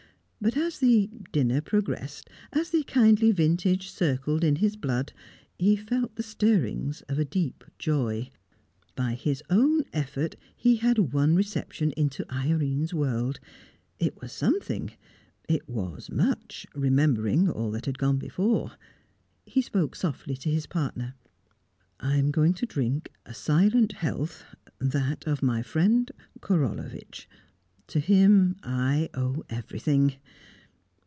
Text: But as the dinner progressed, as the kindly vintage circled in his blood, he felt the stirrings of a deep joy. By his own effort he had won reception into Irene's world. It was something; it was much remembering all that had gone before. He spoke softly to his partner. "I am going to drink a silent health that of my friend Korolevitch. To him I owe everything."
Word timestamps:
But 0.43 0.57
as 0.57 0.79
the 0.79 1.07
dinner 1.31 1.61
progressed, 1.61 2.27
as 2.51 2.71
the 2.71 2.81
kindly 2.83 3.31
vintage 3.31 3.89
circled 3.91 4.43
in 4.43 4.55
his 4.55 4.75
blood, 4.75 5.13
he 5.59 5.75
felt 5.75 6.15
the 6.15 6.23
stirrings 6.23 7.01
of 7.03 7.19
a 7.19 7.23
deep 7.25 7.63
joy. 7.77 8.31
By 8.95 9.13
his 9.13 9.43
own 9.51 9.83
effort 9.93 10.35
he 10.57 10.77
had 10.77 10.97
won 11.13 11.35
reception 11.35 11.91
into 11.95 12.25
Irene's 12.33 12.91
world. 12.91 13.39
It 13.99 14.19
was 14.19 14.31
something; 14.31 14.91
it 15.47 15.69
was 15.69 16.09
much 16.09 16.65
remembering 16.73 17.47
all 17.47 17.69
that 17.69 17.85
had 17.85 17.99
gone 17.99 18.17
before. 18.17 18.71
He 19.45 19.61
spoke 19.61 19.95
softly 19.95 20.35
to 20.37 20.49
his 20.49 20.65
partner. 20.65 21.13
"I 21.99 22.17
am 22.17 22.31
going 22.31 22.55
to 22.55 22.65
drink 22.65 23.11
a 23.27 23.35
silent 23.35 23.91
health 23.91 24.43
that 24.79 25.27
of 25.27 25.43
my 25.43 25.61
friend 25.61 26.09
Korolevitch. 26.39 27.29
To 27.87 27.99
him 27.99 28.55
I 28.63 29.09
owe 29.13 29.43
everything." 29.49 30.13